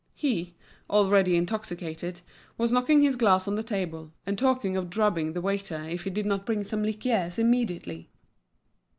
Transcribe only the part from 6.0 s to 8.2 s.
he did not bring some "liqueurs" immediately.